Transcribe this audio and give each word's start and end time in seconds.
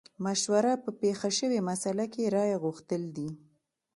مشوره 0.25 0.73
په 0.83 0.89
پېښه 1.01 1.29
شوې 1.37 1.59
مسئله 1.69 2.05
کې 2.13 2.31
رايه 2.35 2.57
غوښتل 2.63 3.03
دي. 3.15 3.29